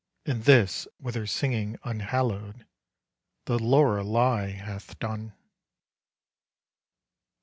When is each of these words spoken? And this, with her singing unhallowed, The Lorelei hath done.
And 0.25 0.45
this, 0.45 0.87
with 0.99 1.13
her 1.13 1.27
singing 1.27 1.77
unhallowed, 1.83 2.65
The 3.45 3.59
Lorelei 3.59 4.47
hath 4.47 4.97
done. 4.97 5.33